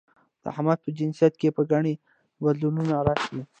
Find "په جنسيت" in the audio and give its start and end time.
0.83-1.33